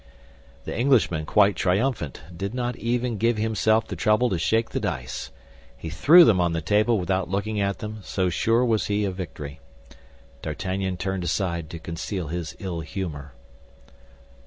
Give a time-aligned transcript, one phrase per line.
[0.65, 5.29] The Englishman, quite triumphant, did not even give himself the trouble to shake the dice.
[5.77, 9.13] He threw them on the table without looking at them, so sure was he of
[9.15, 9.59] victory;
[10.41, 13.35] D'Artagnan turned aside to conceal his ill humor.